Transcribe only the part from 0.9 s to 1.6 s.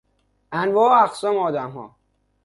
و اقسام